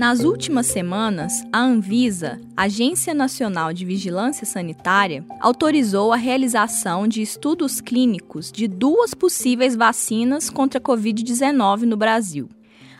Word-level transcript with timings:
Nas 0.00 0.20
últimas 0.20 0.64
semanas, 0.64 1.44
a 1.52 1.60
Anvisa, 1.60 2.40
Agência 2.56 3.12
Nacional 3.12 3.70
de 3.70 3.84
Vigilância 3.84 4.46
Sanitária, 4.46 5.22
autorizou 5.38 6.10
a 6.10 6.16
realização 6.16 7.06
de 7.06 7.20
estudos 7.20 7.82
clínicos 7.82 8.50
de 8.50 8.66
duas 8.66 9.12
possíveis 9.12 9.76
vacinas 9.76 10.48
contra 10.48 10.78
a 10.78 10.82
Covid-19 10.82 11.82
no 11.82 11.98
Brasil. 11.98 12.48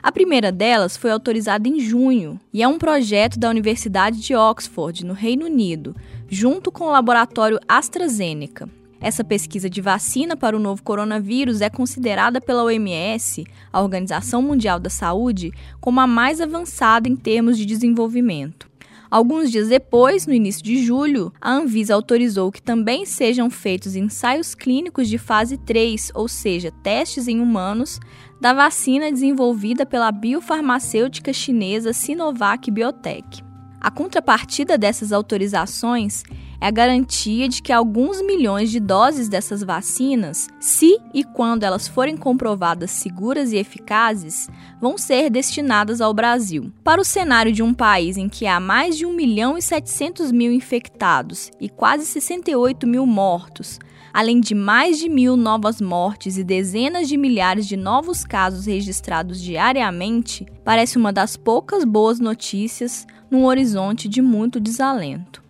A 0.02 0.12
primeira 0.12 0.52
delas 0.52 0.94
foi 0.94 1.10
autorizada 1.10 1.66
em 1.66 1.80
junho 1.80 2.38
e 2.52 2.62
é 2.62 2.68
um 2.68 2.76
projeto 2.76 3.38
da 3.38 3.48
Universidade 3.48 4.20
de 4.20 4.34
Oxford, 4.34 5.06
no 5.06 5.14
Reino 5.14 5.46
Unido, 5.46 5.96
junto 6.28 6.70
com 6.70 6.84
o 6.84 6.90
laboratório 6.90 7.58
AstraZeneca. 7.66 8.68
Essa 9.00 9.24
pesquisa 9.24 9.70
de 9.70 9.80
vacina 9.80 10.36
para 10.36 10.54
o 10.54 10.60
novo 10.60 10.82
coronavírus 10.82 11.62
é 11.62 11.70
considerada 11.70 12.38
pela 12.38 12.64
OMS, 12.64 13.46
a 13.72 13.80
Organização 13.80 14.42
Mundial 14.42 14.78
da 14.78 14.90
Saúde, 14.90 15.52
como 15.80 16.00
a 16.00 16.06
mais 16.06 16.38
avançada 16.38 17.08
em 17.08 17.16
termos 17.16 17.56
de 17.56 17.64
desenvolvimento. 17.64 18.68
Alguns 19.10 19.50
dias 19.50 19.68
depois, 19.68 20.26
no 20.26 20.34
início 20.34 20.62
de 20.62 20.84
julho, 20.84 21.32
a 21.40 21.50
Anvisa 21.50 21.94
autorizou 21.94 22.52
que 22.52 22.62
também 22.62 23.04
sejam 23.06 23.50
feitos 23.50 23.96
ensaios 23.96 24.54
clínicos 24.54 25.08
de 25.08 25.18
fase 25.18 25.56
3, 25.56 26.12
ou 26.14 26.28
seja, 26.28 26.70
testes 26.82 27.26
em 27.26 27.40
humanos, 27.40 27.98
da 28.40 28.52
vacina 28.52 29.10
desenvolvida 29.10 29.84
pela 29.84 30.12
biofarmacêutica 30.12 31.32
chinesa 31.32 31.92
Sinovac 31.92 32.70
Biotech. 32.70 33.42
A 33.80 33.90
contrapartida 33.90 34.76
dessas 34.78 35.10
autorizações 35.10 36.22
é 36.60 36.66
a 36.66 36.70
garantia 36.70 37.48
de 37.48 37.62
que 37.62 37.72
alguns 37.72 38.20
milhões 38.20 38.70
de 38.70 38.78
doses 38.78 39.28
dessas 39.28 39.62
vacinas, 39.62 40.48
se 40.60 40.98
e 41.14 41.24
quando 41.24 41.64
elas 41.64 41.88
forem 41.88 42.16
comprovadas 42.16 42.90
seguras 42.90 43.52
e 43.52 43.56
eficazes, 43.56 44.48
vão 44.80 44.98
ser 44.98 45.30
destinadas 45.30 46.00
ao 46.00 46.12
Brasil. 46.12 46.70
Para 46.84 47.00
o 47.00 47.04
cenário 47.04 47.50
de 47.50 47.62
um 47.62 47.72
país 47.72 48.16
em 48.16 48.28
que 48.28 48.46
há 48.46 48.60
mais 48.60 48.96
de 48.96 49.06
1 49.06 49.12
milhão 49.14 49.56
e 49.56 49.62
700 49.62 50.30
mil 50.30 50.52
infectados 50.52 51.50
e 51.58 51.68
quase 51.68 52.04
68 52.04 52.86
mil 52.86 53.06
mortos, 53.06 53.78
além 54.12 54.40
de 54.40 54.54
mais 54.54 54.98
de 54.98 55.08
mil 55.08 55.36
novas 55.36 55.80
mortes 55.80 56.36
e 56.36 56.44
dezenas 56.44 57.08
de 57.08 57.16
milhares 57.16 57.66
de 57.66 57.76
novos 57.76 58.24
casos 58.24 58.66
registrados 58.66 59.40
diariamente, 59.40 60.44
parece 60.64 60.98
uma 60.98 61.12
das 61.12 61.36
poucas 61.36 61.84
boas 61.84 62.20
notícias 62.20 63.06
num 63.30 63.46
horizonte 63.46 64.08
de 64.08 64.20
muito 64.20 64.60
desalento. 64.60 65.49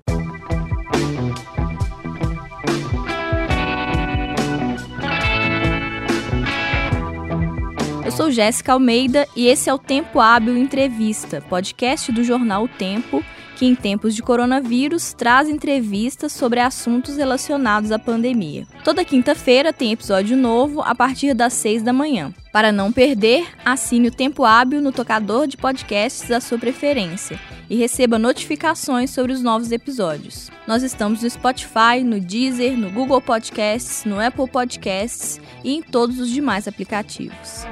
Eu 8.10 8.16
sou 8.16 8.30
Jéssica 8.32 8.72
Almeida 8.72 9.28
e 9.36 9.46
esse 9.46 9.70
é 9.70 9.72
o 9.72 9.78
Tempo 9.78 10.18
Hábil 10.18 10.58
Entrevista, 10.58 11.40
podcast 11.48 12.10
do 12.10 12.24
jornal 12.24 12.64
O 12.64 12.68
Tempo, 12.68 13.24
que 13.54 13.64
em 13.64 13.76
tempos 13.76 14.16
de 14.16 14.20
coronavírus 14.20 15.12
traz 15.12 15.48
entrevistas 15.48 16.32
sobre 16.32 16.58
assuntos 16.58 17.16
relacionados 17.16 17.92
à 17.92 18.00
pandemia. 18.00 18.66
Toda 18.82 19.04
quinta-feira 19.04 19.72
tem 19.72 19.92
episódio 19.92 20.36
novo 20.36 20.80
a 20.80 20.92
partir 20.92 21.34
das 21.34 21.52
seis 21.52 21.84
da 21.84 21.92
manhã. 21.92 22.34
Para 22.52 22.72
não 22.72 22.90
perder, 22.90 23.46
assine 23.64 24.08
o 24.08 24.10
Tempo 24.10 24.44
Hábil 24.44 24.82
no 24.82 24.90
tocador 24.90 25.46
de 25.46 25.56
podcasts 25.56 26.28
da 26.28 26.40
sua 26.40 26.58
preferência 26.58 27.38
e 27.70 27.76
receba 27.76 28.18
notificações 28.18 29.10
sobre 29.10 29.32
os 29.32 29.40
novos 29.40 29.70
episódios. 29.70 30.50
Nós 30.66 30.82
estamos 30.82 31.22
no 31.22 31.30
Spotify, 31.30 32.02
no 32.04 32.18
Deezer, 32.18 32.76
no 32.76 32.90
Google 32.90 33.20
Podcasts, 33.20 34.04
no 34.04 34.20
Apple 34.20 34.48
Podcasts 34.48 35.40
e 35.62 35.74
em 35.74 35.82
todos 35.82 36.18
os 36.18 36.28
demais 36.28 36.66
aplicativos. 36.66 37.64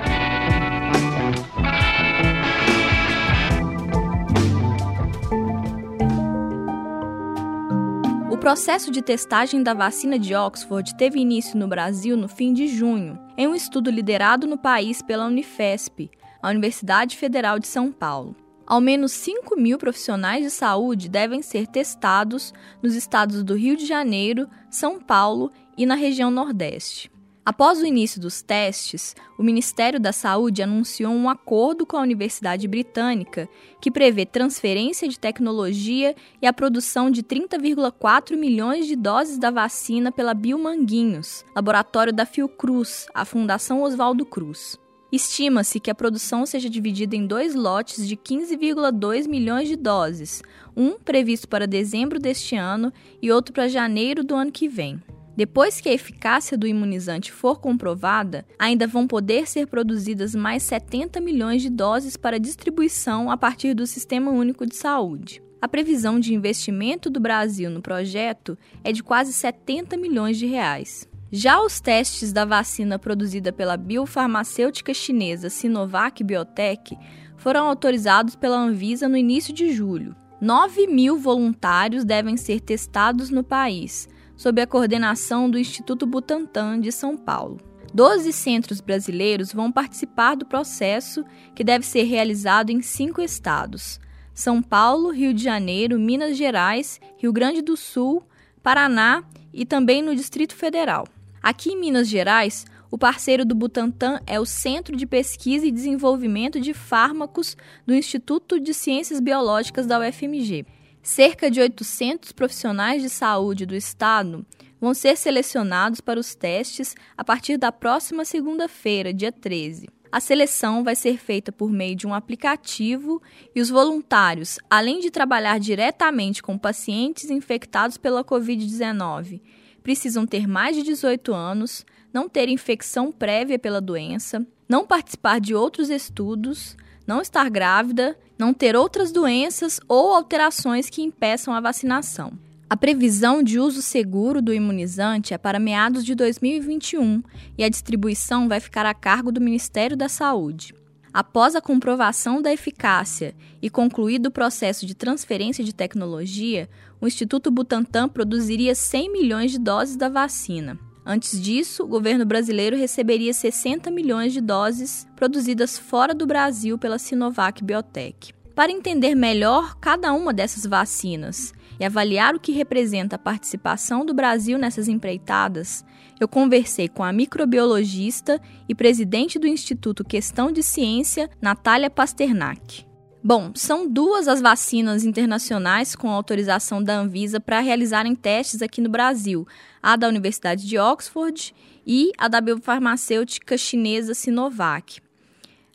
Processo 8.48 8.90
de 8.90 9.02
testagem 9.02 9.62
da 9.62 9.74
vacina 9.74 10.18
de 10.18 10.34
Oxford 10.34 10.96
teve 10.96 11.20
início 11.20 11.58
no 11.58 11.68
Brasil 11.68 12.16
no 12.16 12.26
fim 12.26 12.54
de 12.54 12.66
junho, 12.66 13.18
em 13.36 13.46
um 13.46 13.54
estudo 13.54 13.90
liderado 13.90 14.46
no 14.46 14.56
país 14.56 15.02
pela 15.02 15.26
Unifesp, 15.26 16.10
a 16.40 16.48
Universidade 16.48 17.14
Federal 17.18 17.58
de 17.58 17.66
São 17.66 17.92
Paulo. 17.92 18.34
Ao 18.66 18.80
menos 18.80 19.12
5 19.12 19.54
mil 19.54 19.76
profissionais 19.76 20.42
de 20.42 20.50
saúde 20.50 21.10
devem 21.10 21.42
ser 21.42 21.66
testados 21.66 22.54
nos 22.82 22.94
estados 22.94 23.44
do 23.44 23.54
Rio 23.54 23.76
de 23.76 23.84
Janeiro, 23.84 24.48
São 24.70 24.98
Paulo 24.98 25.52
e 25.76 25.84
na 25.84 25.94
região 25.94 26.30
Nordeste. 26.30 27.10
Após 27.48 27.80
o 27.80 27.86
início 27.86 28.20
dos 28.20 28.42
testes, 28.42 29.16
o 29.38 29.42
Ministério 29.42 29.98
da 29.98 30.12
Saúde 30.12 30.62
anunciou 30.62 31.14
um 31.14 31.30
acordo 31.30 31.86
com 31.86 31.96
a 31.96 32.02
Universidade 32.02 32.68
Britânica 32.68 33.48
que 33.80 33.90
prevê 33.90 34.26
transferência 34.26 35.08
de 35.08 35.18
tecnologia 35.18 36.14
e 36.42 36.46
a 36.46 36.52
produção 36.52 37.10
de 37.10 37.22
30,4 37.22 38.36
milhões 38.36 38.86
de 38.86 38.94
doses 38.94 39.38
da 39.38 39.50
vacina 39.50 40.12
pela 40.12 40.34
Biomanguinhos, 40.34 41.42
laboratório 41.56 42.12
da 42.12 42.26
Fiocruz, 42.26 43.06
a 43.14 43.24
Fundação 43.24 43.80
Oswaldo 43.80 44.26
Cruz. 44.26 44.78
Estima-se 45.10 45.80
que 45.80 45.90
a 45.90 45.94
produção 45.94 46.44
seja 46.44 46.68
dividida 46.68 47.16
em 47.16 47.26
dois 47.26 47.54
lotes 47.54 48.06
de 48.06 48.14
15,2 48.14 49.26
milhões 49.26 49.68
de 49.68 49.76
doses, 49.76 50.42
um 50.76 50.98
previsto 50.98 51.48
para 51.48 51.66
dezembro 51.66 52.18
deste 52.18 52.56
ano 52.56 52.92
e 53.22 53.32
outro 53.32 53.54
para 53.54 53.68
janeiro 53.68 54.22
do 54.22 54.34
ano 54.34 54.52
que 54.52 54.68
vem. 54.68 55.02
Depois 55.38 55.80
que 55.80 55.88
a 55.88 55.92
eficácia 55.92 56.58
do 56.58 56.66
imunizante 56.66 57.30
for 57.30 57.60
comprovada, 57.60 58.44
ainda 58.58 58.88
vão 58.88 59.06
poder 59.06 59.46
ser 59.46 59.68
produzidas 59.68 60.34
mais 60.34 60.64
70 60.64 61.20
milhões 61.20 61.62
de 61.62 61.70
doses 61.70 62.16
para 62.16 62.40
distribuição 62.40 63.30
a 63.30 63.36
partir 63.36 63.72
do 63.72 63.86
Sistema 63.86 64.32
Único 64.32 64.66
de 64.66 64.74
Saúde. 64.74 65.40
A 65.62 65.68
previsão 65.68 66.18
de 66.18 66.34
investimento 66.34 67.08
do 67.08 67.20
Brasil 67.20 67.70
no 67.70 67.80
projeto 67.80 68.58
é 68.82 68.90
de 68.90 69.00
quase 69.00 69.32
70 69.32 69.96
milhões 69.96 70.36
de 70.36 70.46
reais. 70.46 71.08
Já 71.30 71.62
os 71.62 71.78
testes 71.78 72.32
da 72.32 72.44
vacina 72.44 72.98
produzida 72.98 73.52
pela 73.52 73.76
biofarmacêutica 73.76 74.92
chinesa 74.92 75.48
Sinovac 75.48 76.24
Biotech 76.24 76.98
foram 77.36 77.68
autorizados 77.68 78.34
pela 78.34 78.58
Anvisa 78.58 79.08
no 79.08 79.16
início 79.16 79.54
de 79.54 79.70
julho. 79.70 80.16
9 80.40 80.88
mil 80.88 81.16
voluntários 81.16 82.04
devem 82.04 82.36
ser 82.36 82.60
testados 82.60 83.30
no 83.30 83.44
país, 83.44 84.08
sob 84.38 84.62
a 84.62 84.66
coordenação 84.66 85.50
do 85.50 85.58
Instituto 85.58 86.06
Butantan 86.06 86.80
de 86.80 86.92
São 86.92 87.16
Paulo. 87.16 87.58
Doze 87.92 88.32
centros 88.32 88.80
brasileiros 88.80 89.52
vão 89.52 89.72
participar 89.72 90.36
do 90.36 90.46
processo, 90.46 91.24
que 91.54 91.64
deve 91.64 91.84
ser 91.84 92.04
realizado 92.04 92.70
em 92.70 92.80
cinco 92.80 93.20
estados: 93.20 93.98
São 94.32 94.62
Paulo, 94.62 95.10
Rio 95.10 95.34
de 95.34 95.42
Janeiro, 95.42 95.98
Minas 95.98 96.36
Gerais, 96.36 97.00
Rio 97.16 97.32
Grande 97.32 97.60
do 97.60 97.76
Sul, 97.76 98.22
Paraná 98.62 99.24
e 99.52 99.66
também 99.66 100.00
no 100.00 100.14
Distrito 100.14 100.54
Federal. 100.54 101.06
Aqui 101.42 101.70
em 101.70 101.80
Minas 101.80 102.08
Gerais, 102.08 102.64
o 102.90 102.96
parceiro 102.96 103.44
do 103.44 103.54
Butantan 103.54 104.20
é 104.26 104.38
o 104.38 104.46
Centro 104.46 104.96
de 104.96 105.06
Pesquisa 105.06 105.66
e 105.66 105.72
Desenvolvimento 105.72 106.60
de 106.60 106.72
Fármacos 106.72 107.56
do 107.86 107.94
Instituto 107.94 108.60
de 108.60 108.72
Ciências 108.72 109.18
Biológicas 109.18 109.86
da 109.86 109.98
UFMG. 109.98 110.64
Cerca 111.02 111.50
de 111.50 111.60
800 111.60 112.32
profissionais 112.32 113.02
de 113.02 113.08
saúde 113.08 113.64
do 113.64 113.74
estado 113.74 114.44
vão 114.80 114.94
ser 114.94 115.16
selecionados 115.16 116.00
para 116.00 116.20
os 116.20 116.34
testes 116.34 116.94
a 117.16 117.24
partir 117.24 117.56
da 117.56 117.72
próxima 117.72 118.24
segunda-feira, 118.24 119.12
dia 119.12 119.32
13. 119.32 119.88
A 120.10 120.20
seleção 120.20 120.82
vai 120.82 120.96
ser 120.96 121.18
feita 121.18 121.52
por 121.52 121.70
meio 121.70 121.94
de 121.94 122.06
um 122.06 122.14
aplicativo 122.14 123.20
e 123.54 123.60
os 123.60 123.68
voluntários, 123.68 124.58
além 124.70 125.00
de 125.00 125.10
trabalhar 125.10 125.58
diretamente 125.60 126.42
com 126.42 126.56
pacientes 126.56 127.30
infectados 127.30 127.98
pela 127.98 128.24
Covid-19, 128.24 129.40
precisam 129.82 130.26
ter 130.26 130.46
mais 130.46 130.76
de 130.76 130.82
18 130.82 131.32
anos, 131.34 131.84
não 132.12 132.28
ter 132.28 132.48
infecção 132.48 133.12
prévia 133.12 133.58
pela 133.58 133.80
doença, 133.80 134.46
não 134.68 134.86
participar 134.86 135.40
de 135.40 135.54
outros 135.54 135.90
estudos, 135.90 136.76
não 137.08 137.22
estar 137.22 137.48
grávida, 137.48 138.14
não 138.38 138.52
ter 138.52 138.76
outras 138.76 139.10
doenças 139.10 139.80
ou 139.88 140.14
alterações 140.14 140.90
que 140.90 141.00
impeçam 141.00 141.54
a 141.54 141.60
vacinação. 141.60 142.32
A 142.68 142.76
previsão 142.76 143.42
de 143.42 143.58
uso 143.58 143.80
seguro 143.80 144.42
do 144.42 144.52
imunizante 144.52 145.32
é 145.32 145.38
para 145.38 145.58
meados 145.58 146.04
de 146.04 146.14
2021 146.14 147.22
e 147.56 147.64
a 147.64 147.68
distribuição 147.70 148.46
vai 148.46 148.60
ficar 148.60 148.84
a 148.84 148.92
cargo 148.92 149.32
do 149.32 149.40
Ministério 149.40 149.96
da 149.96 150.06
Saúde. 150.06 150.74
Após 151.10 151.56
a 151.56 151.62
comprovação 151.62 152.42
da 152.42 152.52
eficácia 152.52 153.34
e 153.62 153.70
concluído 153.70 154.26
o 154.26 154.30
processo 154.30 154.84
de 154.84 154.94
transferência 154.94 155.64
de 155.64 155.74
tecnologia, 155.74 156.68
o 157.00 157.06
Instituto 157.06 157.50
Butantan 157.50 158.06
produziria 158.06 158.74
100 158.74 159.10
milhões 159.10 159.50
de 159.50 159.58
doses 159.58 159.96
da 159.96 160.10
vacina. 160.10 160.78
Antes 161.10 161.40
disso, 161.40 161.84
o 161.84 161.88
governo 161.88 162.26
brasileiro 162.26 162.76
receberia 162.76 163.32
60 163.32 163.90
milhões 163.90 164.30
de 164.30 164.42
doses 164.42 165.08
produzidas 165.16 165.78
fora 165.78 166.14
do 166.14 166.26
Brasil 166.26 166.76
pela 166.76 166.98
Sinovac 166.98 167.64
Biotech. 167.64 168.34
Para 168.54 168.70
entender 168.70 169.14
melhor 169.14 169.74
cada 169.76 170.12
uma 170.12 170.34
dessas 170.34 170.66
vacinas 170.66 171.54
e 171.80 171.84
avaliar 171.86 172.34
o 172.34 172.40
que 172.40 172.52
representa 172.52 173.16
a 173.16 173.18
participação 173.18 174.04
do 174.04 174.12
Brasil 174.12 174.58
nessas 174.58 174.86
empreitadas, 174.86 175.82
eu 176.20 176.28
conversei 176.28 176.90
com 176.90 177.02
a 177.02 177.10
microbiologista 177.10 178.38
e 178.68 178.74
presidente 178.74 179.38
do 179.38 179.46
Instituto 179.46 180.04
Questão 180.04 180.52
de 180.52 180.62
Ciência, 180.62 181.30
Natália 181.40 181.88
Pasternak. 181.88 182.87
Bom, 183.22 183.50
são 183.54 183.88
duas 183.88 184.28
as 184.28 184.40
vacinas 184.40 185.04
internacionais 185.04 185.96
com 185.96 186.08
autorização 186.08 186.82
da 186.82 186.94
Anvisa 186.94 187.40
para 187.40 187.58
realizarem 187.58 188.14
testes 188.14 188.62
aqui 188.62 188.80
no 188.80 188.88
Brasil: 188.88 189.46
a 189.82 189.96
da 189.96 190.08
Universidade 190.08 190.66
de 190.66 190.78
Oxford 190.78 191.52
e 191.84 192.12
a 192.16 192.28
da 192.28 192.40
biofarmacêutica 192.40 193.58
chinesa 193.58 194.14
Sinovac. 194.14 195.00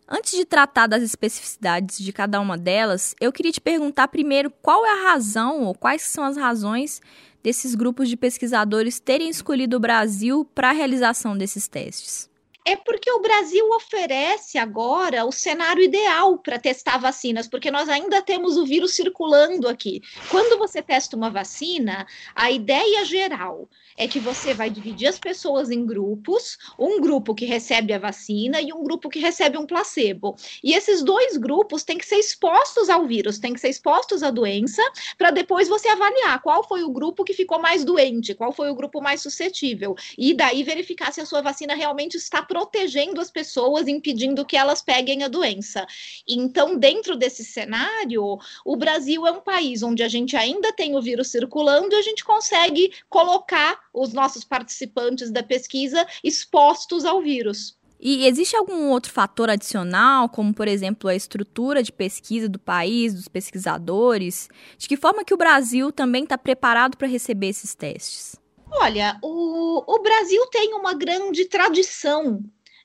Antes 0.07 0.37
de 0.37 0.45
tratar 0.45 0.87
das 0.87 1.03
especificidades 1.03 1.97
de 1.97 2.13
cada 2.13 2.39
uma 2.39 2.57
delas, 2.57 3.13
eu 3.19 3.31
queria 3.31 3.51
te 3.51 3.61
perguntar 3.61 4.07
primeiro 4.07 4.51
qual 4.61 4.85
é 4.85 4.91
a 4.91 5.11
razão 5.11 5.63
ou 5.63 5.75
quais 5.75 6.03
são 6.03 6.23
as 6.23 6.37
razões 6.37 7.01
desses 7.41 7.75
grupos 7.75 8.07
de 8.07 8.15
pesquisadores 8.15 8.99
terem 8.99 9.29
escolhido 9.29 9.75
o 9.77 9.79
Brasil 9.79 10.45
para 10.55 10.69
a 10.69 10.73
realização 10.73 11.37
desses 11.37 11.67
testes. 11.67 12.32
É 12.65 12.77
porque 12.77 13.12
o 13.12 13.19
Brasil 13.19 13.69
oferece 13.71 14.57
agora 14.57 15.25
o 15.25 15.33
cenário 15.33 15.83
ideal 15.83 16.38
para 16.38 16.57
testar 16.57 16.98
vacinas, 16.98 17.45
porque 17.45 17.69
nós 17.69 17.89
ainda 17.89 18.21
temos 18.21 18.56
o 18.56 18.65
vírus 18.65 18.95
circulando 18.95 19.68
aqui. 19.68 20.01
Quando 20.30 20.57
você 20.57 20.81
testa 20.81 21.18
uma 21.18 21.30
vacina, 21.30 22.07
a 22.33 22.50
ideia 22.50 23.04
geral 23.04 23.68
é 23.98 24.07
que 24.07 24.18
você 24.18 24.54
vai 24.54 24.69
dividir 24.69 25.07
as 25.07 25.19
pessoas 25.19 25.69
em 25.69 25.86
grupos, 25.86 26.57
um 26.80 27.01
grupo 27.01 27.36
que 27.36 27.45
recebe 27.45 27.92
a 27.92 28.00
vacina 28.00 28.62
e 28.62 28.71
um 28.71 28.81
grupo 28.81 29.10
que 29.10 29.19
recebe 29.19 29.57
um 29.57 29.65
placebo. 29.65 30.36
E 30.63 30.74
esses 30.74 31.04
dois 31.04 31.36
grupos 31.36 31.83
têm 31.83 31.98
que 31.98 32.06
ser 32.06 32.15
expostos 32.15 32.89
ao 32.89 33.06
vírus, 33.06 33.39
têm 33.39 33.54
que 33.54 33.60
ser 33.60 33.69
expostos 33.69 34.24
à 34.24 34.31
doença, 34.31 34.81
para 35.18 35.31
depois 35.31 35.68
você 35.68 35.89
avaliar 35.89 36.42
qual 36.42 36.65
foi 36.65 36.83
o 36.83 36.89
grupo 36.89 37.25
que 37.25 37.33
ficou 37.33 37.60
mais 37.60 37.83
doente, 37.83 38.33
qual 38.33 38.54
foi 38.54 38.69
o 38.69 38.75
grupo 38.75 39.01
mais 39.01 39.21
suscetível. 39.21 39.95
E 40.18 40.33
daí 40.33 40.63
verificar 40.63 41.12
se 41.12 41.19
a 41.19 41.25
sua 41.25 41.42
vacina 41.42 41.75
realmente 41.75 42.15
está 42.15 42.42
protegendo 42.53 43.19
as 43.19 43.31
pessoas, 43.31 43.88
impedindo 43.88 44.45
que 44.45 44.55
elas 44.55 44.79
peguem 44.79 45.23
a 45.23 45.27
doença. 45.27 45.88
Então, 46.27 46.77
dentro 46.77 47.15
desse 47.17 47.44
cenário, 47.44 48.38
o 48.63 48.75
Brasil 48.75 49.25
é 49.25 49.31
um 49.31 49.41
país 49.41 49.81
onde 49.81 50.03
a 50.03 50.07
gente 50.07 50.38
ainda 50.38 50.71
tem 50.71 50.95
o 50.95 51.01
vírus 51.01 51.29
circulando 51.29 51.95
e 51.95 51.97
a 51.97 52.03
gente 52.03 52.23
consegue 52.23 52.94
colocar 53.09 53.79
os 53.91 54.13
nossos 54.13 54.44
participantes 54.44 55.31
da 55.31 55.41
pesquisa 55.41 56.05
expostos 56.23 57.05
ao 57.05 57.23
vírus. 57.23 57.75
E 58.00 58.27
existe 58.27 58.55
algum 58.55 58.89
outro 58.89 59.11
fator 59.11 59.50
adicional, 59.50 60.29
como 60.29 60.53
por 60.53 60.67
exemplo 60.67 61.09
a 61.09 61.15
estrutura 61.15 61.81
de 61.81 61.91
pesquisa 61.91 62.47
do 62.47 62.59
país, 62.59 63.15
dos 63.15 63.27
pesquisadores? 63.27 64.47
De 64.77 64.88
que 64.88 64.95
forma 64.95 65.25
que 65.25 65.33
o 65.33 65.38
Brasil 65.38 65.91
também 65.91 66.21
está 66.21 66.38
preparado 66.38 66.97
para 66.97 67.07
receber 67.07 67.47
esses 67.47 67.73
testes? 67.73 68.42
Olha, 68.79 69.17
o, 69.21 69.83
o 69.87 70.01
Brasil 70.01 70.45
tem 70.47 70.73
uma 70.73 70.93
grande 70.93 71.45
tradição 71.45 72.43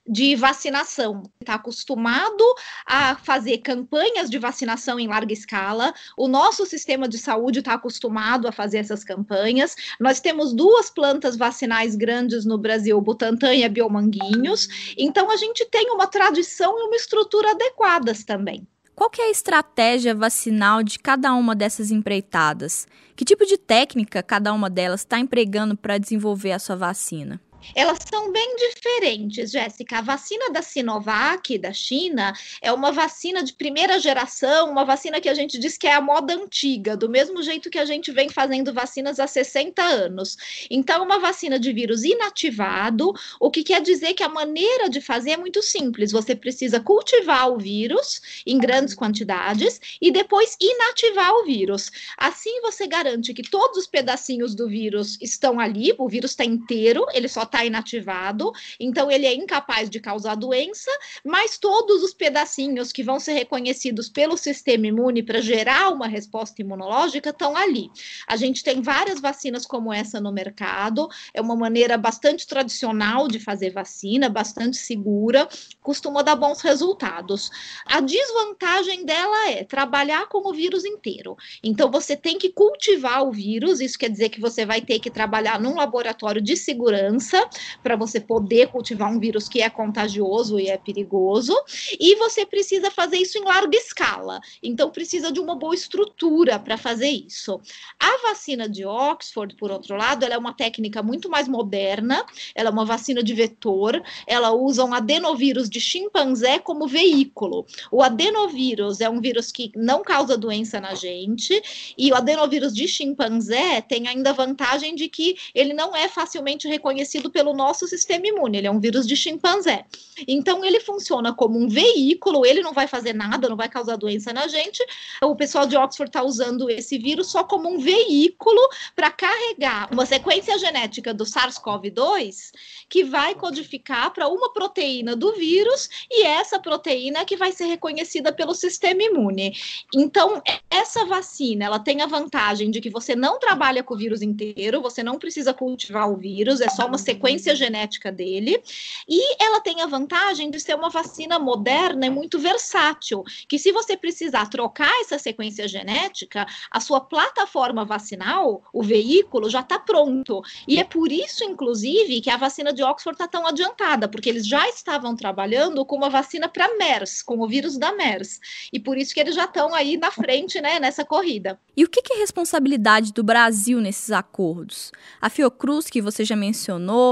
de 0.09 0.35
vacinação. 0.35 1.23
Está 1.39 1.53
acostumado 1.53 2.43
a 2.85 3.15
fazer 3.15 3.59
campanhas 3.59 4.29
de 4.29 4.39
vacinação 4.39 4.99
em 4.99 5.07
larga 5.07 5.31
escala. 5.31 5.93
O 6.17 6.27
nosso 6.27 6.65
sistema 6.65 7.07
de 7.07 7.19
saúde 7.19 7.59
está 7.59 7.73
acostumado 7.73 8.47
a 8.47 8.51
fazer 8.51 8.79
essas 8.79 9.03
campanhas. 9.03 9.75
Nós 9.99 10.19
temos 10.19 10.51
duas 10.51 10.89
plantas 10.89 11.37
vacinais 11.37 11.95
grandes 11.95 12.43
no 12.43 12.57
Brasil, 12.57 12.99
Butantan 12.99 13.53
e 13.53 13.63
a 13.63 13.69
Biomanguinhos. 13.69 14.67
Então 14.97 15.29
a 15.29 15.37
gente 15.37 15.63
tem 15.65 15.91
uma 15.91 16.07
tradição 16.07 16.79
e 16.79 16.83
uma 16.83 16.95
estrutura 16.95 17.51
adequadas 17.51 18.23
também. 18.23 18.67
Qual 18.99 19.09
é 19.17 19.29
a 19.29 19.31
estratégia 19.31 20.13
vacinal 20.13 20.83
de 20.83 20.99
cada 20.99 21.33
uma 21.33 21.55
dessas 21.55 21.89
empreitadas? 21.89 22.85
Que 23.15 23.23
tipo 23.23 23.45
de 23.45 23.57
técnica 23.57 24.21
cada 24.21 24.51
uma 24.51 24.69
delas 24.69 24.99
está 24.99 25.17
empregando 25.17 25.77
para 25.77 25.97
desenvolver 25.97 26.51
a 26.51 26.59
sua 26.59 26.75
vacina? 26.75 27.39
Elas 27.75 27.99
são 28.09 28.31
bem 28.31 28.55
diferentes, 28.55 29.51
Jéssica. 29.51 29.99
A 29.99 30.01
vacina 30.01 30.49
da 30.49 30.61
Sinovac, 30.61 31.57
da 31.57 31.73
China, 31.73 32.33
é 32.61 32.71
uma 32.71 32.91
vacina 32.91 33.43
de 33.43 33.53
primeira 33.53 33.99
geração, 33.99 34.71
uma 34.71 34.85
vacina 34.85 35.21
que 35.21 35.29
a 35.29 35.33
gente 35.33 35.59
diz 35.59 35.77
que 35.77 35.87
é 35.87 35.93
a 35.93 36.01
moda 36.01 36.33
antiga, 36.33 36.95
do 36.95 37.09
mesmo 37.09 37.43
jeito 37.43 37.69
que 37.69 37.77
a 37.77 37.85
gente 37.85 38.11
vem 38.11 38.29
fazendo 38.29 38.73
vacinas 38.73 39.19
há 39.19 39.27
60 39.27 39.81
anos. 39.81 40.37
Então, 40.69 41.01
é 41.01 41.05
uma 41.05 41.19
vacina 41.19 41.59
de 41.59 41.71
vírus 41.71 42.03
inativado, 42.03 43.13
o 43.39 43.51
que 43.51 43.63
quer 43.63 43.81
dizer 43.81 44.13
que 44.13 44.23
a 44.23 44.29
maneira 44.29 44.89
de 44.89 45.01
fazer 45.01 45.31
é 45.31 45.37
muito 45.37 45.61
simples. 45.61 46.11
Você 46.11 46.35
precisa 46.35 46.79
cultivar 46.79 47.51
o 47.51 47.57
vírus 47.57 48.21
em 48.45 48.57
grandes 48.57 48.95
quantidades 48.95 49.79
e 50.01 50.11
depois 50.11 50.57
inativar 50.59 51.33
o 51.33 51.45
vírus. 51.45 51.91
Assim, 52.17 52.61
você 52.61 52.87
garante 52.87 53.33
que 53.33 53.43
todos 53.43 53.77
os 53.77 53.87
pedacinhos 53.87 54.55
do 54.55 54.67
vírus 54.67 55.17
estão 55.21 55.59
ali, 55.59 55.93
o 55.97 56.07
vírus 56.07 56.31
está 56.31 56.45
inteiro, 56.45 57.05
ele 57.13 57.27
só 57.27 57.45
está 57.49 57.65
inativado, 57.65 58.51
então 58.79 59.11
ele 59.11 59.25
é 59.25 59.33
incapaz 59.33 59.89
de 59.89 59.99
causar 59.99 60.35
doença, 60.35 60.91
mas 61.25 61.57
todos 61.57 62.03
os 62.03 62.13
pedacinhos 62.13 62.91
que 62.91 63.03
vão 63.03 63.19
ser 63.19 63.33
reconhecidos 63.33 64.07
pelo 64.07 64.37
sistema 64.37 64.87
imune 64.87 65.23
para 65.23 65.41
gerar 65.41 65.89
uma 65.89 66.07
resposta 66.07 66.61
imunológica 66.61 67.31
estão 67.31 67.57
ali. 67.57 67.89
A 68.27 68.37
gente 68.37 68.63
tem 68.63 68.81
várias 68.81 69.19
vacinas 69.19 69.65
como 69.65 69.91
essa 69.91 70.21
no 70.21 70.31
mercado, 70.31 71.09
é 71.33 71.41
uma 71.41 71.55
maneira 71.55 71.97
bastante 71.97 72.47
tradicional 72.47 73.27
de 73.27 73.39
fazer 73.39 73.71
vacina, 73.71 74.29
bastante 74.29 74.77
segura, 74.77 75.47
costuma 75.81 76.21
dar 76.21 76.35
bons 76.35 76.61
resultados. 76.61 77.49
A 77.85 77.99
desvantagem 77.99 79.05
dela 79.05 79.49
é 79.49 79.63
trabalhar 79.63 80.27
com 80.27 80.47
o 80.47 80.53
vírus 80.53 80.85
inteiro. 80.85 81.35
Então 81.63 81.89
você 81.89 82.15
tem 82.15 82.37
que 82.37 82.49
cultivar 82.49 83.23
o 83.23 83.31
vírus, 83.31 83.81
isso 83.81 83.97
quer 83.97 84.09
dizer 84.09 84.29
que 84.29 84.39
você 84.39 84.65
vai 84.65 84.81
ter 84.81 84.99
que 84.99 85.09
trabalhar 85.09 85.59
num 85.59 85.75
laboratório 85.75 86.41
de 86.41 86.55
segurança 86.55 87.38
para 87.83 87.95
você 87.95 88.19
poder 88.19 88.67
cultivar 88.67 89.11
um 89.11 89.19
vírus 89.19 89.47
que 89.47 89.61
é 89.61 89.69
contagioso 89.69 90.59
e 90.59 90.67
é 90.67 90.77
perigoso, 90.77 91.55
e 91.99 92.15
você 92.15 92.45
precisa 92.45 92.91
fazer 92.91 93.17
isso 93.17 93.37
em 93.37 93.43
larga 93.43 93.77
escala. 93.77 94.39
Então, 94.61 94.89
precisa 94.89 95.31
de 95.31 95.39
uma 95.39 95.55
boa 95.55 95.75
estrutura 95.75 96.59
para 96.59 96.77
fazer 96.77 97.09
isso. 97.09 97.59
A 97.99 98.29
vacina 98.29 98.67
de 98.67 98.85
Oxford, 98.85 99.55
por 99.55 99.71
outro 99.71 99.95
lado, 99.95 100.23
ela 100.23 100.35
é 100.35 100.37
uma 100.37 100.53
técnica 100.53 101.01
muito 101.01 101.29
mais 101.29 101.47
moderna, 101.47 102.25
ela 102.55 102.69
é 102.69 102.71
uma 102.71 102.85
vacina 102.85 103.23
de 103.23 103.33
vetor, 103.33 104.01
ela 104.25 104.51
usa 104.51 104.83
um 104.83 104.93
adenovírus 104.93 105.69
de 105.69 105.79
chimpanzé 105.79 106.59
como 106.59 106.87
veículo. 106.87 107.65
O 107.91 108.01
adenovírus 108.01 109.01
é 109.01 109.09
um 109.09 109.21
vírus 109.21 109.51
que 109.51 109.71
não 109.75 110.03
causa 110.03 110.37
doença 110.37 110.79
na 110.79 110.93
gente, 110.93 111.61
e 111.97 112.11
o 112.11 112.15
adenovírus 112.15 112.73
de 112.73 112.87
chimpanzé 112.87 113.81
tem 113.81 114.07
ainda 114.07 114.29
a 114.31 114.33
vantagem 114.33 114.95
de 114.95 115.07
que 115.07 115.37
ele 115.53 115.73
não 115.73 115.95
é 115.95 116.07
facilmente 116.07 116.67
reconhecido 116.67 117.28
pelo 117.29 117.53
nosso 117.53 117.87
sistema 117.87 118.27
imune. 118.27 118.57
Ele 118.57 118.67
é 118.67 118.71
um 118.71 118.79
vírus 118.79 119.07
de 119.07 119.15
chimpanzé. 119.15 119.85
Então, 120.27 120.65
ele 120.65 120.79
funciona 120.79 121.33
como 121.33 121.57
um 121.57 121.67
veículo, 121.67 122.45
ele 122.45 122.61
não 122.61 122.73
vai 122.73 122.87
fazer 122.87 123.13
nada, 123.13 123.47
não 123.47 123.55
vai 123.55 123.69
causar 123.69 123.95
doença 123.95 124.33
na 124.33 124.47
gente. 124.47 124.83
O 125.23 125.35
pessoal 125.35 125.65
de 125.65 125.77
Oxford 125.77 126.09
está 126.09 126.23
usando 126.23 126.69
esse 126.69 126.97
vírus 126.97 127.27
só 127.27 127.43
como 127.43 127.69
um 127.69 127.77
veículo 127.79 128.61
para 128.95 129.11
carregar 129.11 129.87
uma 129.91 130.05
sequência 130.05 130.57
genética 130.57 131.13
do 131.13 131.23
SARS-CoV-2 131.23 132.51
que 132.89 133.03
vai 133.03 133.35
codificar 133.35 134.11
para 134.11 134.27
uma 134.27 134.51
proteína 134.51 135.15
do 135.15 135.33
vírus 135.33 135.89
e 136.09 136.23
essa 136.23 136.59
proteína 136.59 137.23
que 137.23 137.37
vai 137.37 137.51
ser 137.51 137.65
reconhecida 137.65 138.31
pelo 138.31 138.55
sistema 138.55 139.03
imune. 139.03 139.55
Então, 139.93 140.41
essa 140.69 141.05
vacina, 141.05 141.65
ela 141.65 141.79
tem 141.79 142.01
a 142.01 142.07
vantagem 142.07 142.71
de 142.71 142.81
que 142.81 142.89
você 142.89 143.15
não 143.15 143.39
trabalha 143.39 143.83
com 143.83 143.93
o 143.93 143.97
vírus 143.97 144.21
inteiro, 144.21 144.81
você 144.81 145.03
não 145.03 145.19
precisa 145.19 145.53
cultivar 145.53 146.11
o 146.11 146.17
vírus, 146.17 146.61
é 146.61 146.69
só 146.69 146.87
uma 146.87 146.97
sequência 146.97 147.18
sequência 147.19 147.53
genética 147.53 148.11
dele, 148.11 148.61
e 149.07 149.43
ela 149.43 149.59
tem 149.59 149.81
a 149.81 149.85
vantagem 149.85 150.49
de 150.49 150.59
ser 150.59 150.75
uma 150.75 150.89
vacina 150.89 151.37
moderna 151.37 152.05
e 152.05 152.09
muito 152.09 152.39
versátil, 152.39 153.23
que 153.47 153.59
se 153.59 153.73
você 153.73 153.97
precisar 153.97 154.49
trocar 154.49 154.91
essa 155.01 155.19
sequência 155.19 155.67
genética, 155.67 156.47
a 156.71 156.79
sua 156.79 157.01
plataforma 157.01 157.83
vacinal, 157.83 158.63
o 158.71 158.81
veículo, 158.81 159.49
já 159.49 159.59
está 159.59 159.77
pronto. 159.77 160.41
E 160.65 160.79
é 160.79 160.83
por 160.85 161.11
isso, 161.11 161.43
inclusive, 161.43 162.21
que 162.21 162.29
a 162.29 162.37
vacina 162.37 162.71
de 162.71 162.81
Oxford 162.81 163.15
está 163.15 163.27
tão 163.27 163.45
adiantada, 163.45 164.07
porque 164.07 164.29
eles 164.29 164.47
já 164.47 164.67
estavam 164.69 165.13
trabalhando 165.15 165.85
com 165.85 165.97
uma 165.97 166.09
vacina 166.09 166.47
para 166.47 166.77
MERS, 166.77 167.21
com 167.21 167.39
o 167.39 167.47
vírus 167.47 167.77
da 167.77 167.91
MERS. 167.91 168.39
E 168.71 168.79
por 168.79 168.97
isso 168.97 169.13
que 169.13 169.19
eles 169.19 169.35
já 169.35 169.43
estão 169.43 169.75
aí 169.75 169.97
na 169.97 170.11
frente, 170.11 170.61
né, 170.61 170.79
nessa 170.79 171.03
corrida. 171.03 171.59
E 171.75 171.83
o 171.83 171.89
que 171.89 172.01
é 172.13 172.17
responsabilidade 172.17 173.11
do 173.11 173.23
Brasil 173.23 173.81
nesses 173.81 174.11
acordos? 174.11 174.91
A 175.19 175.29
Fiocruz, 175.29 175.89
que 175.89 176.01
você 176.01 176.23
já 176.23 176.35
mencionou, 176.35 177.08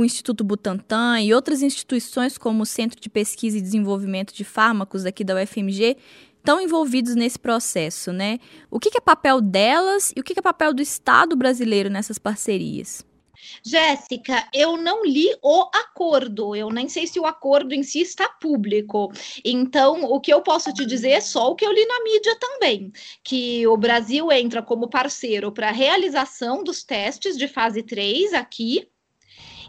o 0.00 0.04
Instituto 0.04 0.42
Butantan 0.42 1.20
e 1.20 1.34
outras 1.34 1.62
instituições 1.62 2.38
como 2.38 2.62
o 2.62 2.66
Centro 2.66 3.00
de 3.00 3.08
Pesquisa 3.08 3.58
e 3.58 3.60
Desenvolvimento 3.60 4.34
de 4.34 4.44
Fármacos 4.44 5.04
aqui 5.04 5.22
da 5.24 5.34
UFMG 5.34 5.96
estão 6.38 6.60
envolvidos 6.60 7.14
nesse 7.14 7.38
processo, 7.38 8.12
né? 8.12 8.38
O 8.70 8.80
que 8.80 8.96
é 8.96 9.00
papel 9.00 9.40
delas 9.40 10.12
e 10.16 10.20
o 10.20 10.24
que 10.24 10.38
é 10.38 10.42
papel 10.42 10.72
do 10.72 10.82
Estado 10.82 11.36
brasileiro 11.36 11.90
nessas 11.90 12.18
parcerias? 12.18 13.04
Jéssica, 13.64 14.46
eu 14.52 14.76
não 14.76 15.04
li 15.04 15.28
o 15.42 15.62
acordo, 15.74 16.54
eu 16.54 16.70
nem 16.70 16.88
sei 16.88 17.06
se 17.06 17.18
o 17.18 17.26
acordo 17.26 17.74
em 17.74 17.82
si 17.82 18.00
está 18.00 18.28
público. 18.28 19.10
Então, 19.44 20.04
o 20.04 20.20
que 20.20 20.32
eu 20.32 20.42
posso 20.42 20.72
te 20.72 20.84
dizer 20.84 21.10
é 21.10 21.20
só 21.20 21.50
o 21.50 21.54
que 21.54 21.64
eu 21.64 21.72
li 21.72 21.84
na 21.86 22.02
mídia 22.02 22.36
também, 22.38 22.92
que 23.24 23.66
o 23.66 23.76
Brasil 23.76 24.30
entra 24.30 24.62
como 24.62 24.90
parceiro 24.90 25.50
para 25.52 25.68
a 25.68 25.72
realização 25.72 26.62
dos 26.62 26.82
testes 26.84 27.36
de 27.36 27.48
fase 27.48 27.82
3 27.82 28.34
aqui 28.34 28.88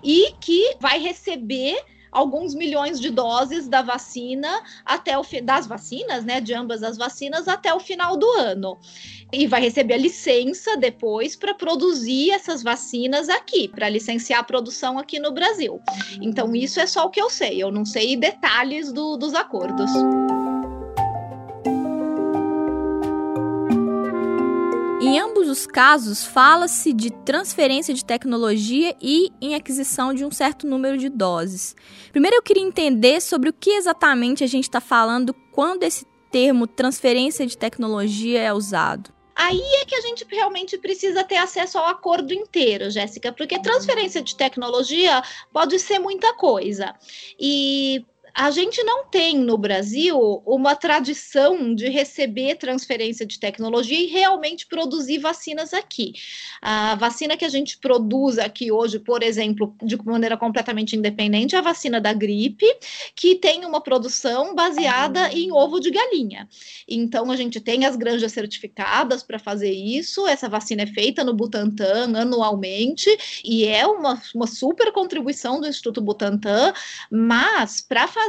e 0.04 0.34
que 0.40 0.76
vai 0.80 1.00
receber 1.00 1.84
alguns 2.12 2.54
milhões 2.54 3.00
de 3.00 3.10
doses 3.10 3.68
da 3.68 3.82
vacina 3.82 4.62
até 4.86 5.18
o 5.18 5.24
das 5.44 5.66
vacinas, 5.66 6.26
né, 6.26 6.42
de 6.42 6.54
ambas 6.54 6.84
as 6.84 6.98
vacinas 6.98 7.48
até 7.48 7.74
o 7.74 7.80
final 7.80 8.18
do 8.18 8.30
ano. 8.32 8.78
E 9.32 9.48
vai 9.48 9.62
receber 9.62 9.94
a 9.94 9.98
licença 9.98 10.76
depois 10.76 11.38
para 11.38 11.54
produzir 11.54 12.32
essas 12.32 12.62
vacinas 12.62 13.30
aqui, 13.30 13.70
para 13.70 13.88
licenciar 13.88 14.42
a 14.42 14.44
produção 14.44 15.00
aqui 15.00 15.20
no 15.20 15.32
Brasil. 15.32 15.80
Então, 16.22 16.54
isso 16.54 16.82
é 16.82 16.86
só 16.86 17.06
o 17.06 17.10
que 17.10 17.22
eu 17.22 17.30
sei, 17.30 17.64
eu 17.64 17.72
não 17.72 17.86
sei 17.86 18.18
detalhes 18.18 18.92
do, 18.92 19.16
dos 19.16 19.34
acordos. 19.34 19.90
Em 25.12 25.20
ambos 25.20 25.50
os 25.50 25.68
casos, 25.68 26.24
fala-se 26.24 26.94
de 26.94 27.12
transferência 27.12 27.94
de 27.94 28.06
tecnologia 28.06 28.96
e 29.02 29.30
em 29.42 29.56
aquisição 29.56 30.14
de 30.14 30.24
um 30.24 30.32
certo 30.32 30.66
número 30.66 30.98
de 30.98 31.10
doses. 31.10 31.76
Primeiro, 32.14 32.38
eu 32.38 32.42
queria 32.42 32.64
entender 32.64 33.22
sobre 33.22 33.50
o 33.50 33.54
que 33.54 33.72
exatamente 33.72 34.42
a 34.42 34.48
gente 34.48 34.64
está 34.64 34.80
falando 34.80 35.34
quando 35.52 35.84
esse 35.84 36.06
termo 36.32 36.66
transferência 36.66 37.46
de 37.46 37.58
tecnologia 37.58 38.40
é 38.40 38.54
usado. 38.54 39.12
Aí 39.36 39.62
é 39.82 39.86
que 39.86 39.96
a 39.96 40.02
gente 40.02 40.26
realmente 40.30 40.78
precisa 40.78 41.26
ter 41.26 41.36
acesso 41.36 41.78
ao 41.78 41.88
acordo 41.88 42.34
inteiro, 42.34 42.90
Jéssica, 42.90 43.34
porque 43.34 43.60
transferência 43.60 44.22
de 44.22 44.34
tecnologia 44.34 45.22
pode 45.52 45.78
ser 45.78 46.00
muita 46.00 46.34
coisa. 46.36 46.96
E 47.38 48.06
a 48.34 48.50
gente 48.52 48.82
não 48.84 49.06
tem 49.06 49.38
no 49.38 49.58
Brasil 49.58 50.42
uma 50.46 50.76
tradição 50.76 51.76
de 51.76 51.90
receber 51.90 52.56
transferência 52.56 53.26
de 53.26 53.40
tecnologia 53.40 54.00
e 54.00 54.08
realmente 54.08 54.66
produzir 54.66 55.18
vacinas 55.18 55.74
aqui. 55.74 56.14
A 56.62 56.96
vacina 56.96 57.36
que 57.36 57.46
a 57.46 57.50
gente 57.50 57.78
produz 57.78 58.38
aqui 58.38 58.72
hoje, 58.72 59.00
por 59.00 59.22
exemplo, 59.22 59.76
de 59.84 59.98
maneira 60.04 60.38
completamente 60.38 60.96
independente, 60.96 61.56
é 61.56 61.60
a 61.60 61.62
vacina 61.62 62.00
da 62.00 62.14
gripe, 62.14 62.66
que 63.16 63.36
tem 63.36 63.66
uma 63.66 63.82
produção 63.82 64.56
baseada 64.56 65.32
em 65.34 65.52
ovo 65.52 65.80
de 65.80 65.92
galinha. 65.92 66.48
Então, 66.88 67.32
a 67.32 67.36
gente 67.36 67.60
tem 67.60 67.86
as 67.86 67.96
granjas 67.96 68.32
certificadas 68.32 69.24
para 69.24 69.40
fazer 69.40 69.72
isso. 69.72 70.28
Essa 70.28 70.48
vacina 70.48 70.84
é 70.84 70.88
feita 70.88 71.24
no 71.24 71.34
Butantan 71.34 72.18
anualmente 72.18 73.10
e 73.44 73.66
é 73.66 73.86
uma, 73.86 74.22
uma 74.34 74.48
super 74.48 74.92
contribuição 74.92 75.60
do 75.60 75.68
Instituto 75.68 76.02
Butantan, 76.02 76.74
mas 77.10 77.82
para 77.82 78.08
fazer, 78.08 78.21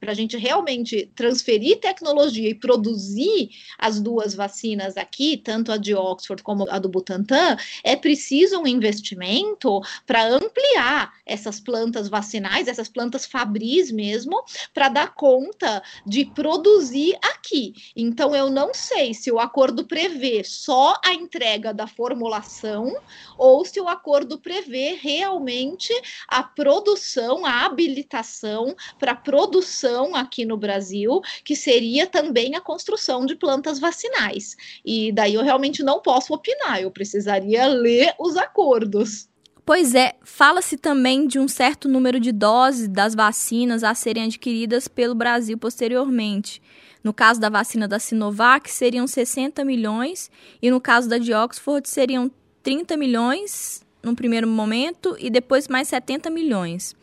para 0.00 0.10
a 0.10 0.14
gente 0.14 0.36
realmente 0.36 1.10
transferir 1.14 1.78
tecnologia 1.78 2.50
e 2.50 2.54
produzir 2.54 3.50
as 3.78 4.00
duas 4.00 4.34
vacinas 4.34 4.96
aqui, 4.96 5.36
tanto 5.36 5.70
a 5.70 5.76
de 5.76 5.94
Oxford 5.94 6.42
como 6.42 6.68
a 6.68 6.78
do 6.78 6.88
Butantan, 6.88 7.56
é 7.84 7.94
preciso 7.94 8.58
um 8.58 8.66
investimento 8.66 9.80
para 10.04 10.26
ampliar 10.26 11.12
essas 11.24 11.60
plantas 11.60 12.08
vacinais, 12.08 12.66
essas 12.66 12.88
plantas 12.88 13.24
fabris 13.24 13.90
mesmo, 13.90 14.42
para 14.74 14.88
dar 14.88 15.14
conta 15.14 15.82
de 16.04 16.24
produzir 16.24 17.16
aqui. 17.22 17.74
Então, 17.94 18.34
eu 18.34 18.50
não 18.50 18.74
sei 18.74 19.14
se 19.14 19.30
o 19.30 19.38
acordo 19.38 19.86
prevê 19.86 20.42
só 20.44 20.94
a 21.04 21.14
entrega 21.14 21.72
da 21.72 21.86
formulação 21.86 22.96
ou 23.38 23.64
se 23.64 23.80
o 23.80 23.88
acordo 23.88 24.38
prevê 24.38 24.98
realmente 25.00 25.92
a 26.28 26.42
produção, 26.42 27.46
a 27.46 27.64
habilitação 27.64 28.74
para 28.98 29.14
produzir 29.14 29.35
produção 29.36 30.16
aqui 30.16 30.46
no 30.46 30.56
Brasil, 30.56 31.20
que 31.44 31.54
seria 31.54 32.06
também 32.06 32.56
a 32.56 32.60
construção 32.60 33.26
de 33.26 33.36
plantas 33.36 33.78
vacinais. 33.78 34.56
E 34.82 35.12
daí 35.12 35.34
eu 35.34 35.42
realmente 35.42 35.82
não 35.82 36.00
posso 36.00 36.32
opinar, 36.32 36.80
eu 36.80 36.90
precisaria 36.90 37.66
ler 37.66 38.14
os 38.18 38.34
acordos. 38.34 39.28
Pois 39.62 39.94
é, 39.94 40.14
fala-se 40.22 40.78
também 40.78 41.26
de 41.26 41.38
um 41.38 41.46
certo 41.46 41.86
número 41.86 42.18
de 42.18 42.32
doses 42.32 42.88
das 42.88 43.14
vacinas 43.14 43.84
a 43.84 43.94
serem 43.94 44.24
adquiridas 44.24 44.88
pelo 44.88 45.14
Brasil 45.14 45.58
posteriormente. 45.58 46.62
No 47.04 47.12
caso 47.12 47.38
da 47.38 47.50
vacina 47.50 47.86
da 47.86 47.98
Sinovac, 47.98 48.70
seriam 48.70 49.06
60 49.06 49.62
milhões, 49.66 50.30
e 50.62 50.70
no 50.70 50.80
caso 50.80 51.10
da 51.10 51.18
de 51.18 51.34
Oxford, 51.34 51.86
seriam 51.86 52.30
30 52.62 52.96
milhões 52.96 53.84
no 54.02 54.16
primeiro 54.16 54.48
momento 54.48 55.14
e 55.18 55.28
depois 55.28 55.68
mais 55.68 55.88
70 55.88 56.30
milhões 56.30 56.96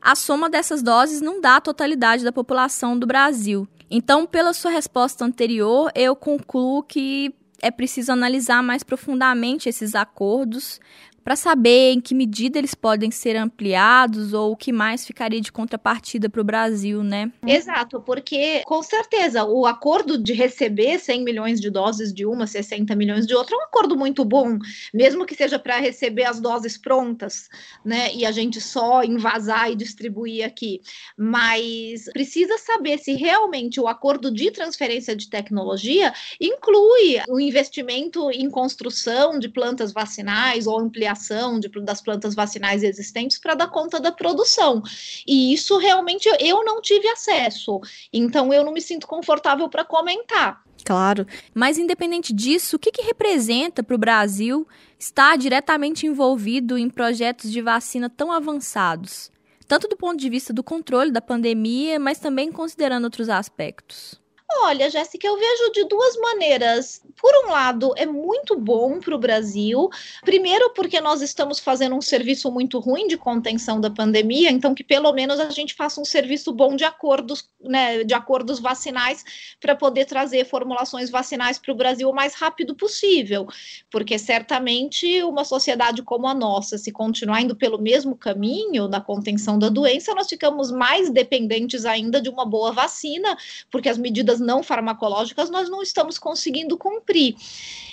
a 0.00 0.14
soma 0.14 0.48
dessas 0.48 0.82
doses 0.82 1.20
não 1.20 1.40
dá 1.40 1.56
a 1.56 1.60
totalidade 1.60 2.24
da 2.24 2.32
população 2.32 2.98
do 2.98 3.06
Brasil. 3.06 3.68
Então, 3.90 4.26
pela 4.26 4.52
sua 4.52 4.70
resposta 4.70 5.24
anterior, 5.24 5.90
eu 5.94 6.14
concluo 6.14 6.82
que 6.82 7.34
é 7.60 7.70
preciso 7.70 8.12
analisar 8.12 8.62
mais 8.62 8.82
profundamente 8.82 9.68
esses 9.68 9.94
acordos 9.94 10.80
para 11.28 11.36
saber 11.36 11.92
em 11.92 12.00
que 12.00 12.14
medida 12.14 12.58
eles 12.58 12.74
podem 12.74 13.10
ser 13.10 13.36
ampliados 13.36 14.32
ou 14.32 14.52
o 14.52 14.56
que 14.56 14.72
mais 14.72 15.06
ficaria 15.06 15.42
de 15.42 15.52
contrapartida 15.52 16.26
para 16.26 16.40
o 16.40 16.44
Brasil, 16.44 17.04
né? 17.04 17.30
Exato, 17.46 18.00
porque 18.00 18.62
com 18.64 18.82
certeza 18.82 19.44
o 19.44 19.66
acordo 19.66 20.16
de 20.16 20.32
receber 20.32 20.98
100 20.98 21.22
milhões 21.22 21.60
de 21.60 21.68
doses 21.68 22.14
de 22.14 22.24
uma, 22.24 22.46
60 22.46 22.96
milhões 22.96 23.26
de 23.26 23.34
outra 23.34 23.54
é 23.54 23.58
um 23.58 23.62
acordo 23.64 23.94
muito 23.94 24.24
bom, 24.24 24.58
mesmo 24.94 25.26
que 25.26 25.34
seja 25.34 25.58
para 25.58 25.76
receber 25.76 26.24
as 26.24 26.40
doses 26.40 26.78
prontas, 26.78 27.50
né? 27.84 28.10
E 28.14 28.24
a 28.24 28.32
gente 28.32 28.58
só 28.58 29.04
invasar 29.04 29.70
e 29.70 29.76
distribuir 29.76 30.46
aqui. 30.46 30.80
Mas 31.14 32.04
precisa 32.10 32.56
saber 32.56 32.96
se 32.96 33.12
realmente 33.12 33.78
o 33.78 33.86
acordo 33.86 34.32
de 34.32 34.50
transferência 34.50 35.14
de 35.14 35.28
tecnologia 35.28 36.10
inclui 36.40 37.20
o 37.28 37.38
investimento 37.38 38.30
em 38.30 38.48
construção 38.48 39.38
de 39.38 39.50
plantas 39.50 39.92
vacinais 39.92 40.66
ou 40.66 40.80
ampliação 40.80 41.17
de, 41.60 41.68
das 41.82 42.00
plantas 42.00 42.34
vacinais 42.34 42.82
existentes 42.82 43.38
para 43.38 43.54
dar 43.54 43.68
conta 43.68 44.00
da 44.00 44.12
produção. 44.12 44.82
E 45.26 45.52
isso 45.52 45.76
realmente 45.78 46.28
eu 46.40 46.64
não 46.64 46.80
tive 46.80 47.08
acesso. 47.08 47.80
Então 48.12 48.52
eu 48.52 48.64
não 48.64 48.72
me 48.72 48.80
sinto 48.80 49.06
confortável 49.06 49.68
para 49.68 49.84
comentar. 49.84 50.62
Claro. 50.84 51.26
Mas, 51.54 51.78
independente 51.78 52.32
disso, 52.32 52.76
o 52.76 52.78
que, 52.78 52.90
que 52.90 53.02
representa 53.02 53.82
para 53.82 53.94
o 53.94 53.98
Brasil 53.98 54.66
estar 54.98 55.36
diretamente 55.36 56.06
envolvido 56.06 56.78
em 56.78 56.88
projetos 56.88 57.50
de 57.50 57.60
vacina 57.60 58.08
tão 58.08 58.32
avançados? 58.32 59.30
Tanto 59.66 59.86
do 59.86 59.96
ponto 59.96 60.18
de 60.18 60.30
vista 60.30 60.52
do 60.52 60.62
controle 60.62 61.10
da 61.10 61.20
pandemia, 61.20 61.98
mas 61.98 62.18
também 62.18 62.50
considerando 62.50 63.04
outros 63.04 63.28
aspectos. 63.28 64.18
Olha, 64.50 64.88
Jéssica, 64.88 65.26
eu 65.26 65.36
vejo 65.36 65.72
de 65.72 65.84
duas 65.84 66.16
maneiras. 66.16 67.02
Por 67.20 67.30
um 67.44 67.50
lado, 67.50 67.92
é 67.96 68.06
muito 68.06 68.58
bom 68.58 68.98
para 68.98 69.14
o 69.14 69.18
Brasil. 69.18 69.90
Primeiro, 70.24 70.70
porque 70.70 71.02
nós 71.02 71.20
estamos 71.20 71.58
fazendo 71.58 71.94
um 71.94 72.00
serviço 72.00 72.50
muito 72.50 72.78
ruim 72.78 73.06
de 73.06 73.18
contenção 73.18 73.78
da 73.78 73.90
pandemia, 73.90 74.50
então 74.50 74.74
que 74.74 74.82
pelo 74.82 75.12
menos 75.12 75.38
a 75.38 75.50
gente 75.50 75.74
faça 75.74 76.00
um 76.00 76.04
serviço 76.04 76.50
bom 76.50 76.74
de 76.74 76.84
acordos, 76.84 77.46
né, 77.60 78.02
de 78.04 78.14
acordos 78.14 78.58
vacinais 78.58 79.22
para 79.60 79.76
poder 79.76 80.06
trazer 80.06 80.46
formulações 80.46 81.10
vacinais 81.10 81.58
para 81.58 81.72
o 81.72 81.76
Brasil 81.76 82.08
o 82.08 82.14
mais 82.14 82.34
rápido 82.34 82.74
possível. 82.74 83.46
Porque 83.90 84.18
certamente 84.18 85.22
uma 85.24 85.44
sociedade 85.44 86.02
como 86.02 86.26
a 86.26 86.34
nossa, 86.34 86.78
se 86.78 86.90
continuar 86.90 87.42
indo 87.42 87.54
pelo 87.54 87.78
mesmo 87.78 88.16
caminho 88.16 88.88
da 88.88 89.00
contenção 89.00 89.58
da 89.58 89.68
doença, 89.68 90.14
nós 90.14 90.26
ficamos 90.26 90.70
mais 90.70 91.10
dependentes 91.10 91.84
ainda 91.84 92.18
de 92.18 92.30
uma 92.30 92.46
boa 92.46 92.72
vacina, 92.72 93.36
porque 93.70 93.90
as 93.90 93.98
medidas 93.98 94.37
não 94.38 94.62
farmacológicas 94.62 95.50
nós 95.50 95.68
não 95.68 95.82
estamos 95.82 96.18
conseguindo 96.18 96.76
cumprir. 96.76 97.36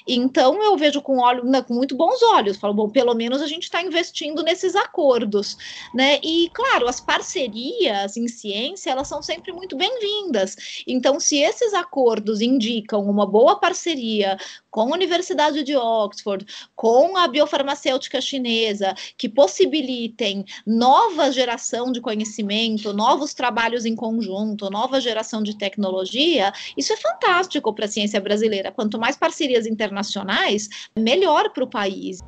Então 0.08 0.62
eu 0.62 0.78
vejo 0.78 1.02
com, 1.02 1.18
olho, 1.18 1.44
né, 1.44 1.62
com 1.64 1.74
muito 1.74 1.96
bons 1.96 2.22
olhos, 2.22 2.58
falo, 2.58 2.74
bom, 2.74 2.90
pelo 2.90 3.14
menos 3.16 3.42
a 3.42 3.48
gente 3.48 3.64
está 3.64 3.82
investindo 3.82 4.44
nesses 4.44 4.75
acordos, 4.75 5.58
né? 5.94 6.20
E 6.24 6.50
claro, 6.54 6.88
as 6.88 7.02
parcerias 7.02 8.16
em 8.16 8.28
ciência 8.28 8.92
elas 8.92 9.08
são 9.08 9.24
sempre 9.24 9.52
muito 9.52 9.75
bem-vindas. 9.75 10.84
Então, 10.86 11.20
se 11.20 11.40
esses 11.40 11.74
acordos 11.74 12.40
indicam 12.40 13.04
uma 13.04 13.25
boa 13.25 13.56
parceria 13.60 14.38
com 14.75 14.91
a 14.91 14.94
Universidade 14.94 15.63
de 15.63 15.74
Oxford, 15.74 16.46
com 16.75 17.15
a 17.15 17.29
biofarmacêutica 17.29 18.20
chinesa, 18.20 18.94
que 19.17 19.29
possibilitem 19.29 20.44
nova 20.67 21.32
geração 21.32 21.94
de 21.94 22.01
conhecimento, 22.01 22.91
novos 22.91 23.34
trabalhos 23.34 23.86
em 23.86 23.96
conjunto, 23.96 24.70
nova 24.70 25.00
geração 25.00 25.41
de 25.41 25.58
tecnologia, 25.58 26.51
isso 26.75 26.91
é 26.91 26.98
fantástico 26.98 27.74
para 27.74 27.86
a 27.86 27.88
ciência 27.88 28.20
brasileira. 28.20 28.70
Quanto 28.70 29.00
mais 29.00 29.15
parcerias 29.15 29.65
internacionais, 29.65 30.67
melhor 30.94 31.53
para 31.53 31.63
o 31.63 31.70
país 31.70 32.20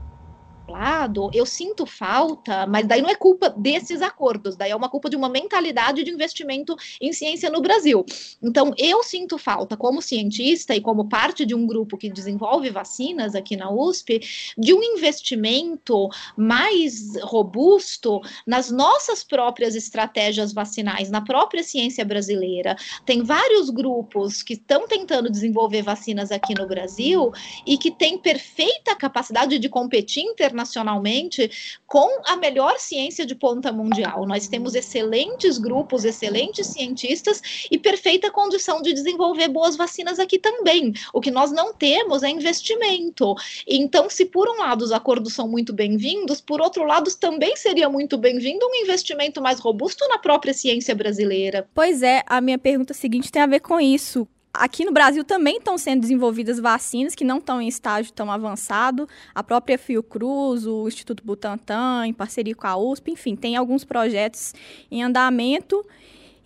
eu 1.34 1.46
sinto 1.46 1.86
falta, 1.86 2.68
mas 2.68 2.86
daí 2.86 3.02
não 3.02 3.10
é 3.10 3.16
culpa 3.16 3.50
desses 3.50 4.02
acordos, 4.02 4.56
daí 4.56 4.72
é 4.72 4.76
uma 4.76 4.90
culpa 4.90 5.10
de 5.10 5.16
uma 5.16 5.30
mentalidade 5.30 6.04
de 6.04 6.12
investimento 6.12 6.76
em 7.02 7.14
ciência 7.14 7.50
no 7.50 7.62
Brasil. 7.62 8.06
Então, 8.42 8.74
eu 8.78 9.02
sinto 9.04 9.38
falta, 9.38 9.78
como 9.78 10.02
cientista 10.02 10.76
e 10.76 10.82
como 10.82 11.08
parte 11.08 11.46
de 11.46 11.56
um 11.56 11.66
grupo 11.66 11.98
que 11.98 12.10
desenvolve 12.10 12.70
vacinas 12.70 13.34
aqui 13.34 13.56
na 13.56 13.72
USP, 13.72 14.20
de 14.58 14.74
um 14.74 14.84
investimento 14.84 16.10
mais 16.36 17.16
robusto 17.22 18.22
nas 18.46 18.70
nossas 18.70 19.24
próprias 19.24 19.76
estratégias 19.76 20.52
vacinais, 20.52 21.10
na 21.10 21.22
própria 21.22 21.64
ciência 21.64 22.04
brasileira. 22.04 22.76
Tem 23.06 23.24
vários 23.24 23.70
grupos 23.70 24.44
que 24.44 24.54
estão 24.54 24.88
tentando 24.88 25.32
desenvolver 25.32 25.82
vacinas 25.82 26.32
aqui 26.32 26.54
no 26.54 26.68
Brasil 26.68 27.32
e 27.66 27.78
que 27.78 27.92
têm 27.92 28.18
perfeita 28.18 28.96
capacidade 28.96 29.58
de 29.60 29.70
competir 29.70 30.24
internacionalmente 30.24 30.57
internacionalmente 30.58 31.78
com 31.86 32.22
a 32.26 32.36
melhor 32.36 32.80
ciência 32.80 33.26
de 33.26 33.36
ponta 33.36 33.72
mundial. 33.72 34.26
Nós 34.26 34.48
temos 34.48 34.74
excelentes 34.74 35.58
grupos, 35.58 36.04
excelentes 36.04 36.68
cientistas 36.68 37.42
e 37.72 37.78
perfeita 37.78 38.32
condição 38.32 38.82
de 38.82 38.94
desenvolver 38.94 39.48
boas 39.48 39.78
vacinas 39.78 40.20
aqui 40.20 40.40
também. 40.40 40.94
O 41.14 41.22
que 41.22 41.30
nós 41.30 41.52
não 41.52 41.74
temos 41.74 42.24
é 42.24 42.30
investimento. 42.30 43.36
Então, 43.68 44.10
se 44.10 44.26
por 44.26 44.50
um 44.50 44.58
lado 44.58 44.82
os 44.82 44.92
acordos 44.92 45.34
são 45.34 45.48
muito 45.48 45.72
bem-vindos, 45.72 46.42
por 46.42 46.60
outro 46.60 46.84
lado 46.84 47.14
também 47.16 47.56
seria 47.56 47.88
muito 47.88 48.18
bem-vindo 48.18 48.66
um 48.66 48.76
investimento 48.76 49.42
mais 49.42 49.60
robusto 49.60 50.08
na 50.08 50.18
própria 50.18 50.54
ciência 50.54 50.96
brasileira. 50.96 51.68
Pois 51.74 52.02
é, 52.02 52.24
a 52.26 52.42
minha 52.42 52.58
pergunta 52.58 52.94
seguinte 52.94 53.32
tem 53.32 53.42
a 53.42 53.48
ver 53.48 53.60
com 53.60 53.80
isso 53.80 54.28
aqui 54.54 54.84
no 54.86 54.92
Brasil 54.92 55.24
também 55.24 55.58
estão 55.58 55.77
sendo 55.77 56.01
desenvolvidas 56.01 56.60
vacinas 56.60 57.16
que 57.16 57.24
não 57.24 57.38
estão 57.38 57.62
em 57.62 57.68
estágio 57.68 58.12
tão 58.12 58.32
avançado. 58.32 59.08
A 59.34 59.44
própria 59.44 59.77
Fiocruz, 59.77 60.66
o 60.66 60.88
Instituto 60.88 61.24
Butantan, 61.24 62.08
em 62.08 62.13
parceria 62.13 62.56
com 62.56 62.68
a 62.68 62.77
USP, 62.77 63.12
enfim, 63.12 63.36
tem 63.36 63.56
alguns 63.56 63.84
projetos 63.84 64.54
em 64.89 65.04
andamento. 65.04 65.86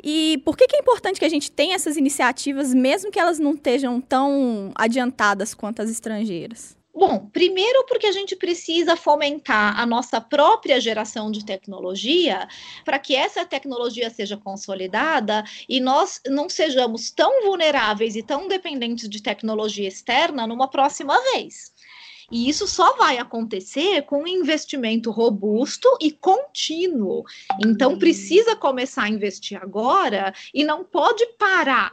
E 0.04 0.42
por 0.44 0.58
que, 0.58 0.68
que 0.68 0.76
é 0.76 0.80
importante 0.80 1.20
que 1.20 1.26
a 1.26 1.30
gente 1.30 1.52
tenha 1.52 1.76
essas 1.76 1.96
iniciativas, 1.96 2.74
mesmo 2.74 3.12
que 3.12 3.20
elas 3.20 3.38
não 3.38 3.54
estejam 3.54 4.02
tão 4.02 4.72
adiantadas 4.76 5.54
quanto 5.54 5.82
as 5.82 5.90
estrangeiras? 5.90 6.81
Bom, 6.94 7.30
primeiro 7.32 7.86
porque 7.86 8.06
a 8.06 8.12
gente 8.12 8.36
precisa 8.36 8.98
fomentar 8.98 9.80
a 9.80 9.86
nossa 9.86 10.20
própria 10.20 10.80
geração 10.80 11.32
de 11.32 11.46
tecnologia 11.46 12.48
para 12.84 13.00
que 13.00 13.16
essa 13.16 13.46
tecnologia 13.46 14.10
seja 14.10 14.36
consolidada 14.36 15.44
e 15.70 15.80
nós 15.80 16.20
não 16.28 16.50
sejamos 16.50 17.10
tão 17.10 17.44
vulneráveis 17.44 18.16
e 18.16 18.22
tão 18.22 18.48
dependentes 18.48 19.08
de 19.08 19.24
tecnologia 19.24 19.88
externa 19.88 20.46
numa 20.46 20.68
próxima 20.68 21.18
vez. 21.32 21.72
E 22.32 22.48
isso 22.48 22.66
só 22.66 22.96
vai 22.96 23.18
acontecer 23.18 24.04
com 24.04 24.24
um 24.24 24.28
investimento 24.28 25.12
robusto 25.12 25.90
e 26.00 26.12
contínuo. 26.12 27.26
Então, 27.64 28.00
precisa 28.00 28.56
começar 28.56 29.04
a 29.04 29.10
investir 29.10 29.62
agora 29.62 30.34
e 30.54 30.64
não 30.64 30.84
pode 30.84 31.26
parar 31.38 31.92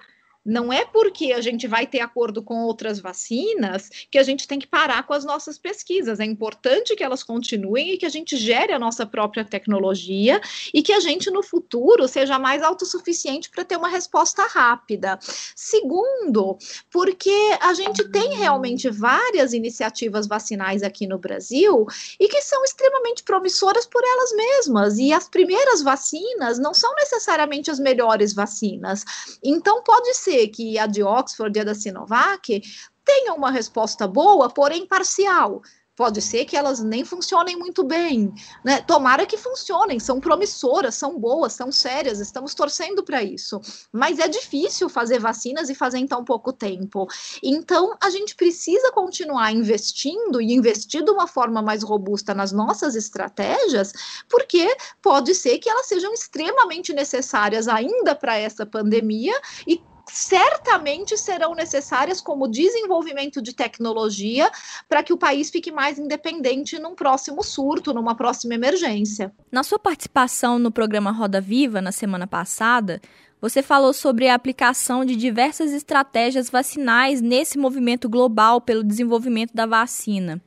não 0.48 0.72
é 0.72 0.82
porque 0.86 1.32
a 1.32 1.42
gente 1.42 1.68
vai 1.68 1.86
ter 1.86 2.00
acordo 2.00 2.42
com 2.42 2.62
outras 2.62 2.98
vacinas 2.98 3.90
que 4.10 4.18
a 4.18 4.22
gente 4.22 4.48
tem 4.48 4.58
que 4.58 4.66
parar 4.66 5.06
com 5.06 5.12
as 5.12 5.22
nossas 5.22 5.58
pesquisas. 5.58 6.20
É 6.20 6.24
importante 6.24 6.96
que 6.96 7.04
elas 7.04 7.22
continuem 7.22 7.92
e 7.92 7.98
que 7.98 8.06
a 8.06 8.08
gente 8.08 8.34
gere 8.34 8.72
a 8.72 8.78
nossa 8.78 9.04
própria 9.04 9.44
tecnologia 9.44 10.40
e 10.72 10.82
que 10.82 10.92
a 10.92 11.00
gente 11.00 11.30
no 11.30 11.42
futuro 11.42 12.08
seja 12.08 12.38
mais 12.38 12.62
autossuficiente 12.62 13.50
para 13.50 13.62
ter 13.62 13.76
uma 13.76 13.90
resposta 13.90 14.42
rápida. 14.46 15.18
Segundo, 15.54 16.56
porque 16.90 17.58
a 17.60 17.74
gente 17.74 18.08
tem 18.08 18.34
realmente 18.34 18.88
várias 18.88 19.52
iniciativas 19.52 20.26
vacinais 20.26 20.82
aqui 20.82 21.06
no 21.06 21.18
Brasil 21.18 21.86
e 22.18 22.26
que 22.26 22.40
são 22.40 22.64
extremamente 22.64 23.22
promissoras 23.22 23.84
por 23.84 24.02
elas 24.02 24.32
mesmas. 24.32 24.98
E 24.98 25.12
as 25.12 25.28
primeiras 25.28 25.82
vacinas 25.82 26.58
não 26.58 26.72
são 26.72 26.94
necessariamente 26.94 27.70
as 27.70 27.78
melhores 27.78 28.32
vacinas. 28.32 29.04
Então, 29.44 29.82
pode 29.82 30.14
ser 30.14 30.37
que 30.46 30.78
a 30.78 30.86
de 30.86 31.02
Oxford 31.02 31.58
e 31.58 31.62
a 31.62 31.64
da 31.64 31.74
Sinovac 31.74 32.62
tenham 33.04 33.36
uma 33.36 33.50
resposta 33.50 34.06
boa, 34.06 34.48
porém 34.48 34.86
parcial. 34.86 35.62
Pode 35.98 36.22
ser 36.22 36.44
que 36.44 36.56
elas 36.56 36.78
nem 36.78 37.04
funcionem 37.04 37.56
muito 37.56 37.82
bem, 37.82 38.32
né? 38.64 38.80
Tomara 38.80 39.26
que 39.26 39.36
funcionem, 39.36 39.98
são 39.98 40.20
promissoras, 40.20 40.94
são 40.94 41.18
boas, 41.18 41.54
são 41.54 41.72
sérias, 41.72 42.20
estamos 42.20 42.54
torcendo 42.54 43.02
para 43.02 43.20
isso. 43.20 43.60
Mas 43.90 44.20
é 44.20 44.28
difícil 44.28 44.88
fazer 44.88 45.18
vacinas 45.18 45.68
e 45.68 45.74
fazer 45.74 45.98
em 45.98 46.06
tão 46.06 46.24
pouco 46.24 46.52
tempo. 46.52 47.08
Então, 47.42 47.96
a 48.00 48.10
gente 48.10 48.36
precisa 48.36 48.92
continuar 48.92 49.50
investindo 49.50 50.40
e 50.40 50.54
investir 50.54 51.02
de 51.02 51.10
uma 51.10 51.26
forma 51.26 51.60
mais 51.60 51.82
robusta 51.82 52.32
nas 52.32 52.52
nossas 52.52 52.94
estratégias, 52.94 53.92
porque 54.28 54.72
pode 55.02 55.34
ser 55.34 55.58
que 55.58 55.68
elas 55.68 55.86
sejam 55.86 56.14
extremamente 56.14 56.92
necessárias 56.92 57.66
ainda 57.66 58.14
para 58.14 58.38
essa 58.38 58.64
pandemia 58.64 59.34
e 59.66 59.82
certamente 60.10 61.16
serão 61.16 61.54
necessárias 61.54 62.20
como 62.20 62.48
desenvolvimento 62.48 63.40
de 63.42 63.54
tecnologia 63.54 64.50
para 64.88 65.02
que 65.02 65.12
o 65.12 65.18
país 65.18 65.50
fique 65.50 65.70
mais 65.70 65.98
independente 65.98 66.78
num 66.78 66.94
próximo 66.94 67.42
surto, 67.42 67.92
numa 67.92 68.14
próxima 68.14 68.54
emergência. 68.54 69.32
Na 69.50 69.62
sua 69.62 69.78
participação 69.78 70.58
no 70.58 70.70
programa 70.70 71.10
Roda 71.10 71.40
Viva 71.40 71.80
na 71.80 71.92
semana 71.92 72.26
passada, 72.26 73.00
você 73.40 73.62
falou 73.62 73.92
sobre 73.92 74.28
a 74.28 74.34
aplicação 74.34 75.04
de 75.04 75.14
diversas 75.14 75.72
estratégias 75.72 76.50
vacinais 76.50 77.20
nesse 77.20 77.56
movimento 77.56 78.08
global 78.08 78.60
pelo 78.60 78.82
desenvolvimento 78.82 79.54
da 79.54 79.64
vacina. 79.64 80.40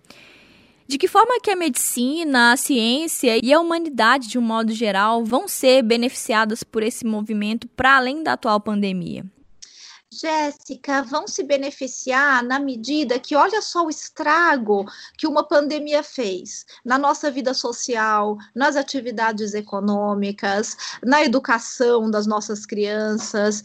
De 0.88 0.98
que 0.98 1.08
forma 1.08 1.40
que 1.40 1.50
a 1.50 1.56
medicina, 1.56 2.52
a 2.52 2.58
ciência 2.58 3.40
e 3.42 3.54
a 3.54 3.62
humanidade, 3.62 4.28
de 4.28 4.38
um 4.38 4.42
modo 4.42 4.74
geral, 4.74 5.24
vão 5.24 5.48
ser 5.48 5.82
beneficiadas 5.84 6.64
por 6.64 6.84
esse 6.84 7.06
movimento 7.06 7.66
para 7.70 7.96
além 7.96 8.22
da 8.22 8.34
atual 8.34 8.60
pandemia? 8.60 9.24
Jéssica, 10.14 11.02
vão 11.04 11.26
se 11.26 11.42
beneficiar 11.42 12.44
na 12.44 12.60
medida 12.60 13.18
que 13.18 13.34
olha 13.34 13.62
só 13.62 13.86
o 13.86 13.90
estrago 13.90 14.86
que 15.18 15.26
uma 15.26 15.42
pandemia 15.48 16.04
fez 16.04 16.66
na 16.84 16.98
nossa 16.98 17.32
vida 17.32 17.54
social, 17.54 18.38
nas 18.54 18.76
atividades 18.76 19.54
econômicas, 19.54 20.76
na 21.02 21.24
educação 21.24 22.12
das 22.12 22.28
nossas 22.28 22.66
crianças 22.66 23.64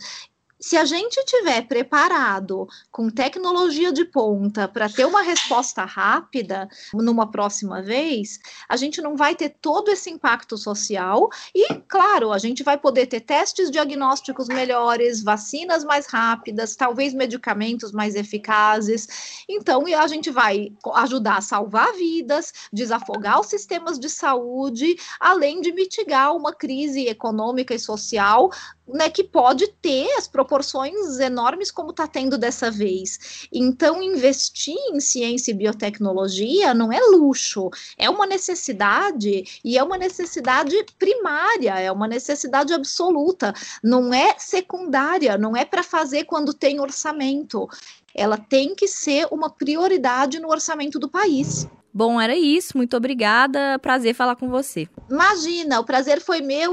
se 0.67 0.77
a 0.77 0.85
gente 0.85 1.25
tiver 1.25 1.63
preparado 1.63 2.67
com 2.91 3.09
tecnologia 3.09 3.93
de 3.93 4.05
ponta 4.05 4.67
para 4.67 4.89
ter 4.89 5.05
uma 5.05 5.23
resposta 5.23 5.85
rápida 5.85 6.69
numa 6.93 7.31
próxima 7.31 7.81
vez, 7.81 8.41
a 8.69 8.77
gente 8.77 9.01
não 9.01 9.17
vai 9.17 9.37
ter 9.37 9.51
todo 9.61 9.93
esse 9.93 10.11
impacto 10.11 10.59
social 10.59 11.31
e, 11.55 11.73
claro, 11.87 12.33
a 12.33 12.39
gente 12.39 12.65
vai 12.65 12.77
poder 12.77 13.07
ter 13.07 13.21
testes 13.21 13.71
diagnósticos 13.71 14.49
melhores, 14.49 15.23
vacinas 15.23 15.85
mais 15.85 16.07
rápidas, 16.07 16.75
talvez 16.75 17.15
medicamentos 17.15 17.93
mais 17.93 18.17
eficazes. 18.17 19.45
Então, 19.49 19.85
a 19.87 20.07
gente 20.09 20.33
vai 20.33 20.73
ajudar 20.97 21.37
a 21.37 21.43
salvar 21.43 21.93
vidas, 21.93 22.53
desafogar 22.73 23.39
os 23.41 23.47
sistemas 23.47 24.01
de 24.01 24.11
saúde, 24.11 24.97
além 25.21 25.61
de 25.61 25.71
mitigar 25.71 26.35
uma 26.35 26.53
crise 26.53 27.07
econômica 27.07 27.73
e 27.73 27.79
social 27.79 28.51
né, 28.89 29.11
que 29.11 29.25
pode 29.25 29.67
ter 29.83 30.09
as 30.17 30.29
proporções 30.29 31.19
enormes 31.19 31.71
como 31.71 31.91
está 31.91 32.07
tendo 32.07 32.39
dessa 32.39 32.71
vez. 32.71 33.47
Então, 33.53 34.03
investir 34.03 34.77
em 34.91 35.01
ciência 35.01 35.51
e 35.51 35.55
biotecnologia 35.55 36.73
não 36.73 36.93
é 36.93 37.01
luxo, 37.01 37.71
é 37.99 38.09
uma 38.09 38.27
necessidade 38.27 39.61
e 39.65 39.77
é 39.77 39.83
uma 39.83 39.99
necessidade 39.99 40.77
primária, 40.99 41.79
é 41.81 41.91
uma 41.91 42.07
necessidade 42.07 42.73
absoluta, 42.73 43.53
não 43.83 44.13
é 44.13 44.35
secundária, 44.39 45.37
não 45.37 45.57
é 45.57 45.65
para 45.65 45.83
fazer 45.83 46.25
quando 46.25 46.55
tem 46.55 46.81
orçamento. 46.81 47.69
Ela 48.15 48.39
tem 48.39 48.75
que 48.75 48.89
ser 48.89 49.27
uma 49.31 49.51
prioridade 49.51 50.39
no 50.39 50.49
orçamento 50.49 50.99
do 50.99 51.09
país. 51.09 51.69
Bom, 51.93 52.21
era 52.21 52.37
isso. 52.37 52.77
Muito 52.77 52.97
obrigada. 52.97 53.79
Prazer 53.79 54.15
falar 54.15 54.37
com 54.37 54.51
você. 54.51 54.87
Imagina, 55.11 55.81
o 55.81 55.85
prazer 55.85 56.21
foi 56.21 56.43
meu. 56.43 56.71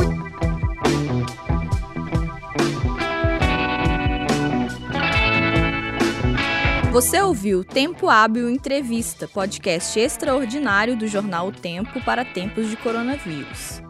Você 6.93 7.19
ouviu 7.19 7.63
Tempo 7.63 8.08
Hábil 8.08 8.51
Entrevista, 8.51 9.27
podcast 9.27 9.99
extraordinário 9.99 10.95
do 10.95 11.08
jornal 11.08 11.47
O 11.47 11.51
Tempo 11.51 11.99
para 12.01 12.23
tempos 12.23 12.69
de 12.69 12.77
coronavírus. 12.77 13.82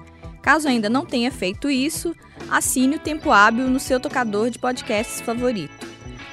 Caso 0.42 0.70
ainda 0.70 0.90
não 0.90 1.06
tenha 1.06 1.30
feito 1.30 1.70
isso, 1.70 2.16
assine 2.50 2.96
o 2.96 3.00
Tempo 3.00 3.30
Hábil 3.30 3.68
no 3.68 3.78
seu 3.78 4.00
tocador 4.00 4.50
de 4.50 4.58
podcasts 4.58 5.20
favorito. 5.20 5.86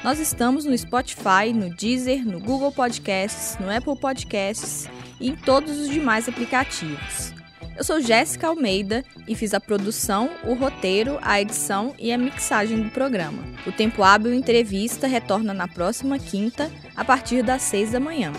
Nós 0.04 0.20
estamos 0.20 0.64
no 0.64 0.78
Spotify, 0.78 1.52
no 1.52 1.74
Deezer, 1.74 2.24
no 2.24 2.38
Google 2.38 2.70
Podcasts, 2.70 3.58
no 3.58 3.68
Apple 3.68 3.98
Podcasts 3.98 4.88
e 5.18 5.28
em 5.28 5.34
todos 5.34 5.76
os 5.76 5.88
demais 5.88 6.28
aplicativos. 6.28 7.39
Eu 7.76 7.84
sou 7.84 8.00
Jéssica 8.00 8.48
Almeida 8.48 9.04
e 9.26 9.34
fiz 9.34 9.54
a 9.54 9.60
produção, 9.60 10.30
o 10.44 10.54
roteiro, 10.54 11.18
a 11.22 11.40
edição 11.40 11.94
e 11.98 12.12
a 12.12 12.18
mixagem 12.18 12.82
do 12.82 12.90
programa. 12.90 13.42
O 13.66 13.72
Tempo 13.72 14.02
Hábil 14.02 14.34
Entrevista 14.34 15.06
retorna 15.06 15.54
na 15.54 15.66
próxima 15.66 16.18
quinta, 16.18 16.70
a 16.94 17.04
partir 17.04 17.42
das 17.42 17.62
seis 17.62 17.92
da 17.92 18.00
manhã. 18.00 18.32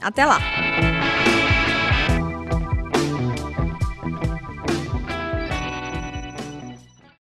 Até 0.00 0.24
lá! 0.24 0.38